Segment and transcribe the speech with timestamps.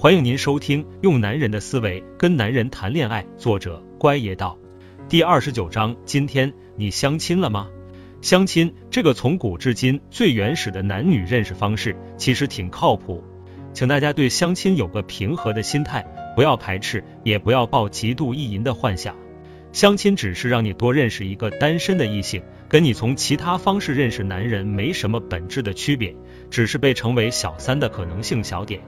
[0.00, 4.58] 欢迎您收听《用男人的思维跟男人谈恋爱》，作者乖爷道，
[5.10, 5.94] 第二十九章。
[6.06, 7.68] 今天你相亲了吗？
[8.22, 13.22] 相亲这个从古至今最原始的男女认识方式，其实挺靠谱。
[13.74, 16.02] 请大家对相亲有个平和的心态，
[16.34, 19.14] 不要排斥，也不要抱极度意淫的幻想。
[19.70, 26.16] 相亲只是让你多认识一个单身的异性，跟你从其他方式认识男人没什么本质的区别，
[26.48, 28.80] 只是被称为小三的可能性小点。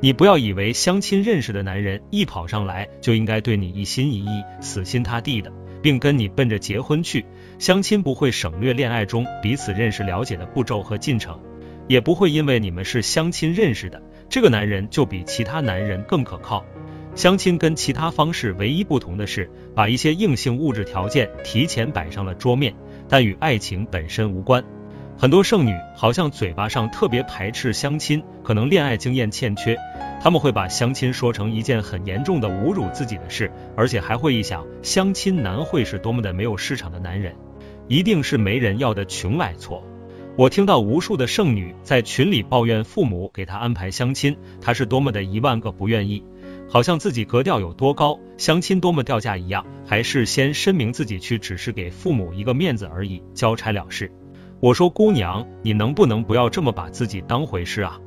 [0.00, 5.50] 你不要以为相亲认识的男人一跑上来就应该对你一心一意、死心塌地的，
[5.82, 7.24] 并跟你奔着结婚去。
[7.58, 11.40] 相亲不会省略恋爱中彼此认识了解的步骤和进程，
[11.88, 16.62] 也不会因为你们是相亲认识的，这个男人就比其他男人更可靠。
[17.14, 22.74] 相亲跟其他方式唯一不同的是，把一些硬性物质条件提前摆上了桌面，
[23.08, 24.62] 但与爱情本身无关。
[25.18, 29.74] 很多剩女好像嘴巴上特别排斥相亲，可能恋爱经验欠缺，
[30.22, 37.34] 他们会把相亲说成一件很严重的侮辱自己的事，而且还会一想相亲男会是多么的没有市场的男人，
[37.88, 39.80] 一定是没人要的穷矮矬。
[40.36, 46.22] 我听到无数的剩女在群里抱怨父母给她安排相亲，她是多么的一万个不愿意。
[46.68, 54.12] 好像自己格调有多高，相亲多么掉价一样，还是先声明自己去，只是给父母一个面子而已，交差了事。
[54.66, 58.00] 我说姑娘，你能不能不要这么把自己当回事啊？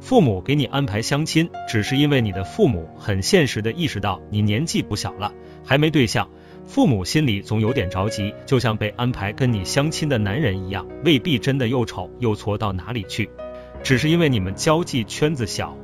[0.00, 5.30] 父母给你安排相亲，只是因为你的父母很现实的意识到你年纪不小了，
[5.62, 6.26] 还没对象，
[6.64, 13.28] 父母心里总有点着急，就像被安排跟你相亲的男人一样，未必真的又丑又矬到哪里去，
[13.82, 15.76] 只是因为你们交际圈子小。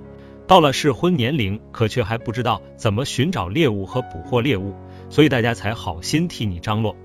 [0.46, 4.72] 到了适婚年龄，可却还不知道怎么寻找猎物和捕获猎物，
[5.10, 6.96] 所以大家才好心替你张罗。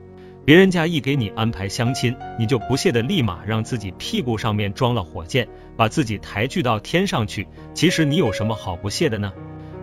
[0.47, 5.45] 别人家一给你安排相亲，你就不屑的立马让自己屁股上面装了火箭，
[5.75, 7.45] 把自己抬举到天上去。
[7.73, 9.33] 其实你有什么好不屑的呢？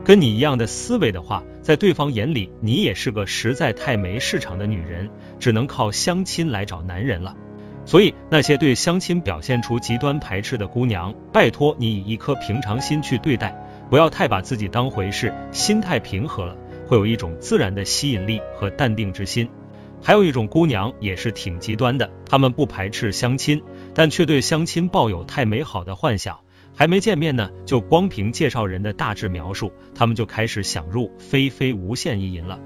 [0.07, 7.37] 跟你一样的思维的话，在对方眼里，你也是个实在太没市场的女人，只能靠相亲来找男人了。
[7.85, 13.55] 所以，那些对相亲表现出极端排斥的姑娘，拜托你以一颗平常心去对待，
[13.91, 19.47] 不要太把自己当回事，心态平和了，会有一种自然的吸引力和淡定之心。
[20.07, 23.63] 还有一种姑娘也是挺极端的，她们不排斥相亲，
[23.95, 26.39] 但却对相亲抱有太美好的幻想，
[26.77, 32.61] 还没见面呢，就光凭介绍人的大致描述，她们就开始想入非非、无限意淫了。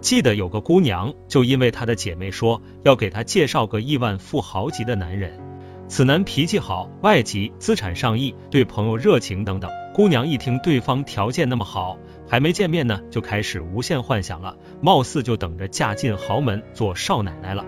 [0.00, 5.38] 记得有个姑娘，就因为她的姐妹说要给她介绍个亿万富豪级的男人，
[5.86, 9.70] 此男脾气好，外籍，资产上亿，对朋友热情等等。
[9.92, 17.64] 姑娘一听对方条件那么好，还没见面呢，就开始无限幻想了，貌似就等着嫁进豪门做少奶奶了。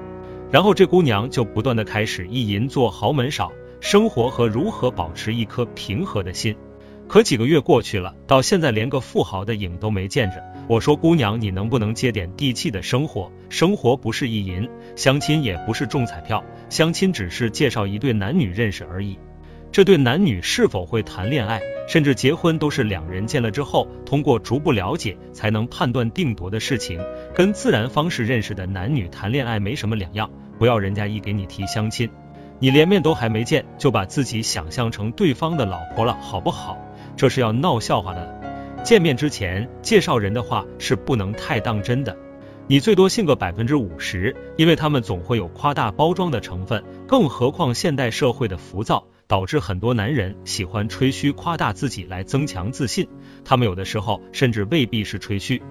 [0.50, 3.50] 然后这姑娘就不断的开始意淫做豪门少
[3.80, 6.54] 生活和如何保持一颗平和的心。
[7.08, 10.42] 可几个月过去了，到现在连个富豪的影都没见着。
[10.68, 13.30] 我说姑娘，你能不能接点地气的生活？
[13.50, 19.18] 生活不是意淫，相亲也不是中彩票，相亲只是介绍一对男女认识而已。
[19.72, 27.00] 这对男女是否会谈恋爱，甚至结婚，都是两人见了之后，通过逐步了解才能判断定夺的事情，
[27.34, 30.30] 跟自然方式认识的男女谈恋爱没什么两样。
[30.58, 32.10] 不要人家一给你提相亲，
[32.58, 36.76] 你连面都还没见，就把自己想象成对方的老婆了，好不好？
[37.16, 38.82] 这是要闹笑话的。
[38.84, 42.14] 见面之前，介绍人的话是不能太当真的，
[42.66, 46.84] 你最多信个百分之五十，因为他们总会有夸大包装的成分。
[47.06, 53.08] 更何况现代社会的浮躁，导致很多男人喜欢吹嘘夸大自己来增强自信。
[53.46, 55.62] 他们有的时候甚至未必是吹嘘，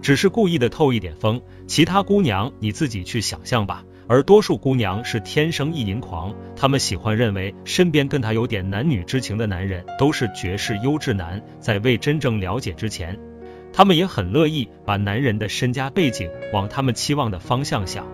[0.00, 1.42] 只是故意的透一点风。
[1.66, 3.84] 其他姑娘你自己去想象吧。
[4.08, 13.18] 而多数姑娘是天生意淫狂，她们喜欢认为身边跟她有点男女之情的男人都是绝世优质男，在未真正了解之前，
[13.70, 18.06] 她们也很乐意把男人的身家背景往他们期望的方向想。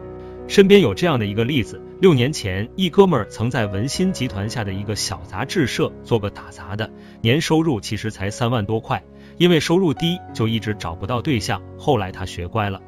[0.48, 6.90] 身边有这样的一个例子：六年前，一哥们儿曾在文心集团下的一个小杂志社做个打杂的，
[7.22, 9.02] 年收入其实才三万多块，
[9.38, 11.62] 因为收入低，就一直找不到对象。
[11.78, 12.82] 后来他学乖了。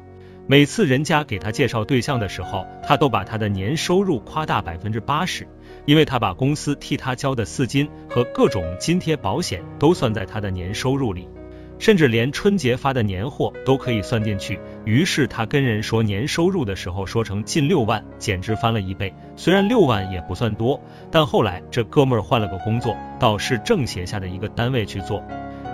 [0.45, 5.47] 每次人家给他介绍对象的时候，他都把他的年收入夸大百分之八十，
[5.87, 11.27] 因为他把公司替他交的四金和各种津贴保险都算在他的年收入里，
[11.79, 14.59] 甚至连春节发的年货都可以算进去。
[14.85, 19.11] 于是他跟人说年收入的时候，说成近六万，简直翻了一倍。
[19.35, 20.79] 虽然六万也不算多，
[21.09, 25.23] 但后来这哥们儿换了个工作，到市政协下的一个单位去做。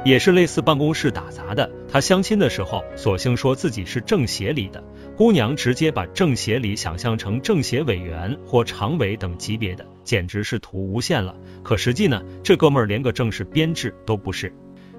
[0.05, 4.83] 也是类似办公室打杂的，他相亲的时候，索性说自己是政协里的
[5.17, 11.35] 姑娘，直接把政协里想象成政协委员或常委等级别的，简直是图无限了。
[11.63, 14.53] 可实际呢，这哥们儿连个正式编制都不是。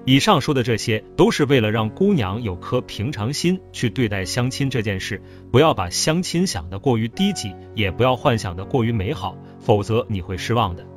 [0.07, 5.21] 以上说的这些，都是为了让姑娘有颗平常心去对待相亲这件事，
[5.51, 10.87] 不要把相亲想得过于低级，也不要幻想的过于美好，否则你会失望的。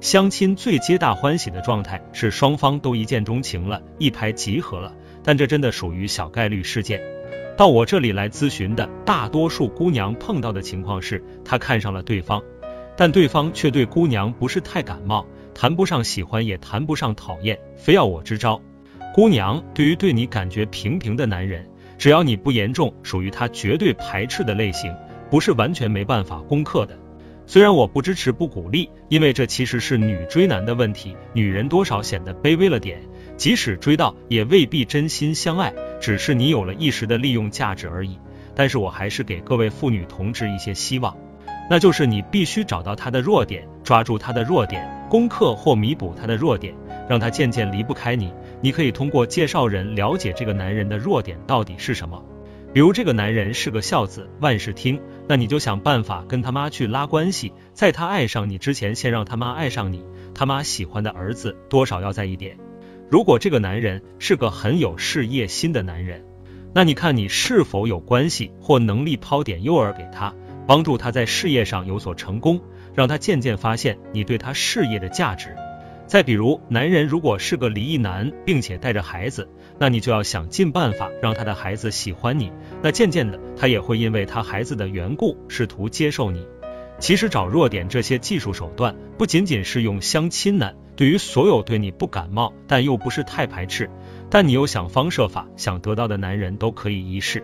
[0.00, 4.94] 相亲最皆大欢喜的状态是双方都一见钟情了，一拍即合了，
[5.24, 7.00] 但这真的属于小概率事件。
[7.56, 12.40] 到我这里来咨询的大多数姑娘碰到的情况是，她看上了对方，
[12.96, 15.26] 但对方却对姑娘不是太感冒。
[15.60, 18.62] 谈不上喜欢，也谈不上讨厌，非要我支招。
[19.12, 21.68] 姑娘，对于对你感觉平平的男人，
[21.98, 24.90] 只要你不严重，属于他绝对排斥的类型，
[25.30, 26.98] 不是完全没办法攻克的。
[27.46, 33.02] 虽然我不支持不鼓励，因为这其实是女追男的问题，女人多少显得卑微了点，
[33.36, 38.18] 即使追到，也未必真心相爱，只是你有了一时的利用价值而已。
[38.54, 41.14] 但是我还是给各位妇女同志一些希望，
[41.70, 44.84] 那就是你必须找到他的弱点，抓住他的弱点。
[45.08, 46.74] 攻克或弥补他的弱点，
[47.08, 48.32] 让他渐渐离不开你。
[48.60, 52.20] 你可以通过介绍人了解这个男人的弱点到底是什么。
[52.72, 60.04] 比如这个男人是个孝子，万事听，那你就想办法跟他妈去拉关系，在他爱上你之前，先让他妈爱上你。
[60.34, 62.58] 他妈喜欢的儿子多少要在一点。
[63.08, 66.24] 如果这个男人是个很有事业心的男人，
[66.74, 70.32] 那你看你是否有关系或能力抛点诱饵给他，
[70.70, 72.60] 帮助他在事业上有所成功。
[72.94, 75.56] 让他渐渐发现你对他事业的价值。
[76.06, 79.48] 再比如，男人如果是个离异男，并且带着孩子，
[79.80, 82.52] 那你就要想尽办法让他的孩子喜欢你。
[82.82, 86.46] 那渐渐的，他也会因为他孩子的缘故，试图接受你。
[87.00, 93.90] 其实找弱点这些技术手段，不仅仅是用相亲男，对于所有对你不感冒但又不是太排斥，
[94.30, 97.42] 但你又想方设法想得到的男人都可以一试。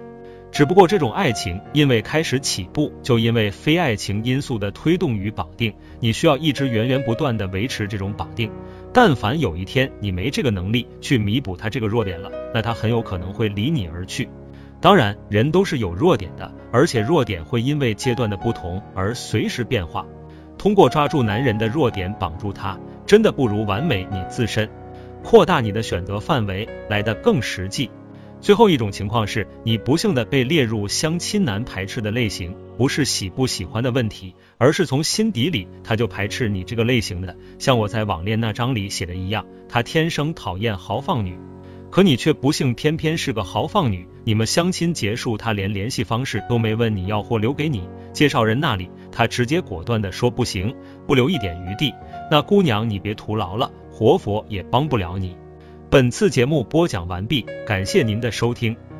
[0.56, 8.50] 只不过这种爱情，因为开始起步就因为非爱情因素的推动与绑定，你需要一直源源不断的维持这种绑定。
[8.90, 14.30] 但凡有一天你没这个能力去弥补他这个弱点了，那他很有可能会离你而去。
[14.80, 20.06] 当然，人都是有弱点的，而且弱点会因为阶段的不同而随时变化。
[20.56, 24.66] 通过抓住男人的弱点绑住他，真的不如完美你自身，
[25.22, 27.90] 扩大你的选择范围来的更实际。
[28.40, 37.36] 最后一种情况是你不幸的被列入相亲男排斥的类型，不是喜不喜欢的问题，而是从心底里他就排斥你这个类型的。
[37.58, 41.36] 像我在网恋那章里写的一样，他天生讨厌豪放女，
[41.90, 44.06] 可你却不幸偏偏是个豪放女。
[44.22, 50.74] 你们相亲结束，他连联系方式都没问你要或留给你，介绍人那里他直接果断的说不行，
[51.06, 51.92] 不留一点余地。
[52.30, 55.36] 那姑娘你别徒劳了，活佛也帮不了你。
[55.88, 58.76] 本次节目播讲完毕，感谢您的收听。